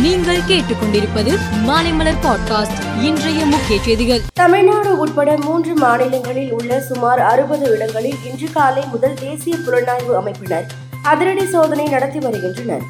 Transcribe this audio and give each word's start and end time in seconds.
நீங்கள் 0.00 0.40
கேட்டுக்கொண்டிருப்பது 0.48 1.38
மாலைமலர் 1.66 2.14
பாட்காஸ்ட் 2.22 3.02
இன்றைய 3.02 3.46
முக்கிய 3.46 3.82
செய்திகள். 3.82 4.20
தமிழ்நாடு 4.34 4.98
உட்பட 4.98 5.36
மூன்று 5.36 5.74
மாநிலங்களில் 5.74 6.52
உள்ள 6.52 6.80
சுமார் 6.80 7.20
அறுபது 7.20 7.70
இடங்களில் 7.70 8.16
இன்று 8.24 8.52
காலை 8.52 8.84
முதல் 8.90 9.14
தேசிய 9.14 9.56
புலனாய்வு 9.66 10.14
அமைப்பினர் 10.22 10.66
அதிரடி 11.02 11.46
சோதனை 11.46 11.86
நடத்தி 11.86 12.18
வருகின்றனர். 12.18 12.82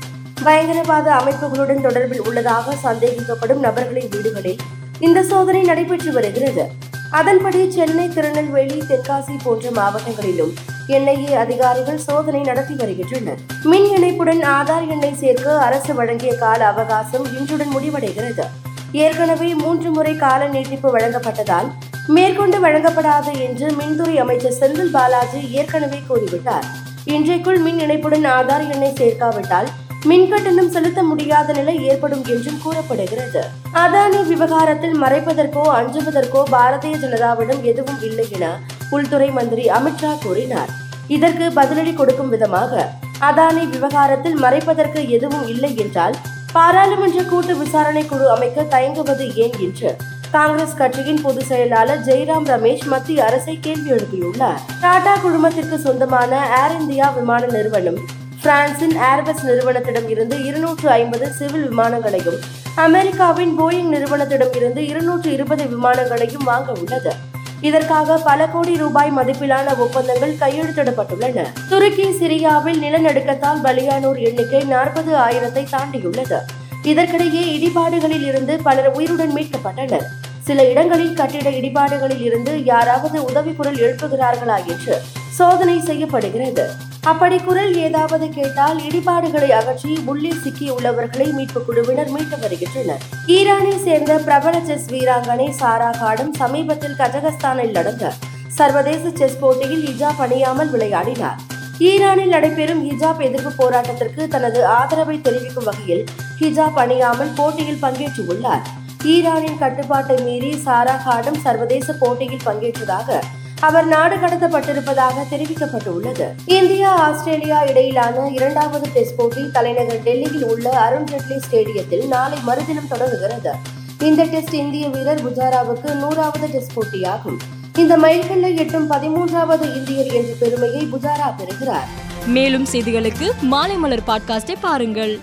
பயங்கரவாத 0.42 1.10
அமைப்புகளுடன் 1.10 1.84
தொடர்பில் 1.84 2.18
உள்ளதாக 2.18 2.74
சந்தேகிக்கப்படும் 2.84 3.58
நபர்களின் 3.58 4.08
வீடுகளில் 4.11 4.58
இந்த 4.98 5.22
சோதனை 5.22 5.62
நடைபெற்று 5.62 6.12
வருகிறது. 6.12 6.68
அதன்படி 7.11 7.70
சென்னை 7.70 8.08
திருநெல்வேலி 8.08 8.82
தென்காசி 8.88 9.36
போன்ற 9.42 9.70
மாவட்டங்களிலும் 9.70 10.54
என்ஐஏ 10.96 11.32
அதிகாரிகள் 11.34 11.98
சோதனை 11.98 12.41
நடத்தி 12.41 12.75
வருகின்றனர். 12.75 13.40
மின் 13.62 13.89
இணைப்புடன் 13.96 14.40
ஆதார் 14.40 14.86
எண்ணை 14.89 15.14
சேர்க்க 15.14 15.59
அரசு 15.59 15.95
வழங்கிய 15.95 16.32
கால 16.34 16.66
அவகாசம் 16.66 17.27
இன்றுடன் 17.39 17.72
முடிவடைகிறது. 17.77 18.46
ஏற்கனவே 18.93 19.54
மூன்று 19.54 19.90
முறை 19.90 20.16
கால 20.16 20.46
நீட்டிப்பு 20.46 20.89
வழங்கப்பட்டதால் 20.99 21.68
மேற்கொண்டு 22.07 22.58
வழங்கப்படாது 22.58 23.32
என்று 23.40 23.66
மின்துறை 23.71 24.14
அமைச்சர் 24.16 24.58
செந்தில் 24.61 24.90
பாலாஜி 24.90 25.43
ஏற்கனவே 25.50 26.00
கூறிவிட்டார். 26.08 26.66
இன்றைக்குள் 27.04 27.58
மின் 27.58 27.79
இணைப்புடன் 27.79 28.27
ஆதார் 28.38 28.66
எண்ணை 28.72 28.91
சேர்க்காவிட்டால் 29.00 29.71
மின் 30.04 30.29
கட்டணம் 30.29 30.71
செலுத்த 30.71 31.02
முடியாத 31.02 31.52
நிலை 31.52 31.85
ஏற்படும் 31.85 32.25
என்றும் 32.25 32.61
கூறப்படுகிறது. 32.62 33.42
அதானி 33.75 34.20
விவகாரத்தில் 34.27 35.02
மறைப்பதற்கோ 35.02 35.64
அஞ்சுவதற்கோ 35.78 36.42
பாரதிய 36.52 36.94
ஜனதாவிடம் 37.05 37.62
எதுவும் 37.62 38.02
இல்லை 38.02 38.27
என 38.30 38.47
உள்துறை 38.91 39.30
மந்திரி 39.30 39.64
அமித்ஷா 39.78 40.12
கூறினார். 40.25 40.70
இதற்கு 41.17 41.47
பதிலடி 41.58 41.94
கொடுக்கும் 41.94 42.28
விதமாக 42.28 42.89
அதானி 43.28 43.64
விவகாரத்தில் 43.70 44.39
மறைப்பதற்கு 44.42 45.00
எதுவும் 45.08 45.47
இல்லை 45.47 45.77
என்றால் 45.77 46.16
பாராளுமன்ற 46.53 47.22
கூட்டு 47.22 47.56
விசாரணை 47.56 48.06
குழு 48.06 48.30
அமைக்க 48.30 48.62
தயங்குவது 48.62 49.34
ஏன் 49.34 49.58
என்று 49.66 49.91
காங்கிரஸ் 50.33 50.77
கட்சியின் 50.80 51.20
பொதுச் 51.22 51.48
செயலாளர் 51.50 52.02
ஜெய்ராம் 52.08 52.46
ரமேஷ் 52.52 52.84
மத்திய 52.84 53.24
அரசை 53.24 53.55
கேள்வி 53.61 53.91
எழுப்பியுள்ளார். 53.91 54.61
டாடா 54.80 55.14
குழுமத்திற்கு 55.16 55.77
சொந்தமான 55.86 56.33
ஏர் 56.62 56.77
இந்தியா 56.80 57.08
விமான 57.11 57.46
நிறுவனம் 57.46 58.00
பிரான்சின் 58.42 58.94
ஏர்பஸ் 59.12 59.42
நிறுவனத்திடம் 59.48 60.08
இருந்து 60.08 60.36
இருநூற்று 60.44 60.91
ஐம்பது 60.91 61.27
சிவில் 61.38 61.66
விமானங்களையும் 61.70 62.38
அமெரிக்காவின் 62.86 63.52
போயிங் 63.61 63.91
நிறுவனத்திடம் 63.94 64.55
இருந்து 64.61 64.86
இருநூற்று 64.86 65.33
இருபது 65.33 65.64
விமானங்களையும் 65.64 66.48
வாங்க 66.52 66.72
உள்ளது. 66.80 67.12
இதற்காக 67.61 68.19
பல 68.19 68.47
கோடி 68.47 68.77
ரூபாய் 68.77 69.12
மதிப்பிலான 69.16 69.78
ஒப்பந்தங்கள் 69.78 70.34
கையெழுத்திடப்பட்டுள்ளன. 70.34 71.47
துருக்கி 71.69 72.02
சிரியாவில் 72.02 72.83
நிலநடுக்கத்தால் 72.83 73.62
பலியானோர் 73.64 74.19
எண்ணிக்கை 74.19 74.62
நாற்பது 74.64 75.17
ஆயிரத்தை 75.17 75.67
தாண்டியுள்ளது. 75.70 76.39
இதற்கிடையே 76.83 77.42
இடிபாடுகளில் 77.58 78.27
இருந்து 78.27 78.56
பலர் 78.62 78.91
உயிருடன் 78.92 79.34
மீட்கப்பட்டனர். 79.34 80.06
சில 80.39 80.69
இடங்களில் 80.69 81.14
கட்டிட 81.14 81.50
இடிபாடுகளில் 81.50 82.20
இருந்து 82.20 82.64
யாராவது 82.64 83.25
உதவி 83.25 83.52
குரல் 83.52 83.74
எழுப்புகிறார்களா 83.74 84.64
என்று 84.67 85.02
சோதனை 85.28 85.80
செய்யப்படுகிறது. 85.80 86.89
அப்படி 87.06 87.38
குரல் 87.38 87.76
ஏதாவது 87.76 88.28
கேட்டால் 88.28 88.78
இடிபாடுகளை 88.78 89.48
அகற்றி 89.48 89.98
உள்ளே 90.04 90.32
சிக்கியுள்ளவர்களை 90.44 91.32
மீட்பு 91.32 91.64
குழுவினர் 91.64 92.10
மீட்டு 92.10 92.38
வருகின்றனர். 92.38 93.02
ஈரானை 93.26 93.82
சேர்ந்த 93.82 94.18
பிரபல 94.18 94.60
செஸ் 94.60 94.88
வீராங்கனை 94.90 95.50
சாரா 95.50 95.90
காடும் 95.90 96.34
சமீபத்தில் 96.34 96.94
கஜகஸ்தானில் 96.94 97.70
நடந்த 97.70 98.12
சர்வதேச 98.48 99.10
செஸ் 99.14 99.38
போட்டியில் 99.38 99.86
இஜாப் 99.92 100.20
அணியாமல் 100.26 100.70
விளையாடினார். 100.70 101.38
ஈரானில் 101.78 102.28
நடைபெறும் 102.28 102.90
ஹிஜாப் 102.90 103.20
எதிர்ப்பு 103.28 103.52
போராட்டத்திற்கு 103.60 104.28
தனது 104.28 104.66
ஆதரவை 104.66 105.20
தெரிவிக்கும் 105.20 105.64
வகையில் 105.64 106.04
ஹிஜாப் 106.40 106.78
அணியாமல் 106.84 107.34
போட்டியில் 107.36 107.82
பங்கேற்றுள்ளார். 107.82 108.64
ஈரானின் 109.04 109.58
கட்டுப்பாட்டை 109.58 110.22
மீறி 110.22 110.56
சாரா 110.56 110.96
காடும் 110.96 111.42
சர்வதேச 111.44 111.92
போட்டியில் 111.92 112.46
பங்கேற்றதாக 112.46 113.20
அவர் 113.61 113.86
நாடு 113.86 114.16
கடத்தப்பட்டிருப்பதாக 114.16 115.24
தெரிவிக்கப்பட்டுள்ளது. 115.30 116.27
இந்தியா 116.46 116.95
ஆஸ்திரேலியா 116.95 117.64
இடையிலான 117.64 118.29
இரண்டாவது 118.29 118.90
டெஸ்ட் 118.92 119.17
போட்டி 119.17 119.51
தலைநகர் 119.51 120.02
டெல்லியில் 120.02 120.45
உள்ள 120.45 120.70
அருண் 120.70 121.05
ஜேட்லி 121.05 121.40
ஸ்டேடியத்தில் 121.51 122.07
நாளை 122.07 122.39
மறுதினம் 122.42 122.89
தொடங்குகிறது. 122.89 123.52
இந்த 123.98 124.24
டெஸ்ட் 124.24 124.55
இந்திய 124.55 124.89
வீரர் 124.89 125.24
புஜாராவுக்கு 125.24 125.95
நூறாவது 125.95 126.46
டெஸ்ட் 126.46 126.70
போட்டியாகும். 126.77 127.39
இந்த 127.77 127.98
மைல்கல்லை 127.98 128.59
எட்டும் 128.59 128.91
பதிமூன்றாவது 128.91 129.75
இந்தியர் 129.75 130.07
என்ற 130.07 130.33
பெருமையை 130.39 130.89
புஜாரா 130.93 131.37
பெறுகிறார். 131.37 131.89
மேலும் 132.27 132.67
செய்திகளுக்கு 132.73 133.31
மாலைமலர் 133.51 134.07
பாட்காஸ்டை 134.07 134.55
பாருங்கள். 134.61 135.21